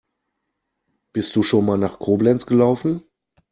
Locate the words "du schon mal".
1.35-1.77